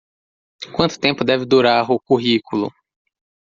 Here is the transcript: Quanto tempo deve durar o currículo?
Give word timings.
Quanto 0.75 0.97
tempo 0.99 1.23
deve 1.23 1.45
durar 1.45 1.91
o 1.91 1.99
currículo? 1.99 2.71